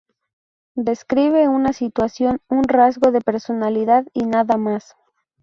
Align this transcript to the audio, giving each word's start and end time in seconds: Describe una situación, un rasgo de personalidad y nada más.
Describe 0.73 1.47
una 1.47 1.73
situación, 1.73 2.41
un 2.49 2.63
rasgo 2.63 3.11
de 3.11 3.21
personalidad 3.21 4.07
y 4.13 4.25
nada 4.25 4.57
más. 4.57 4.95